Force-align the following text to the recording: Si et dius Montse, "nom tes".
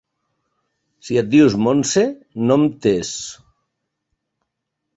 Si 1.09 1.17
et 1.23 1.29
dius 1.33 1.57
Montse, 1.67 2.05
"nom 2.47 2.65
tes". 2.87 3.13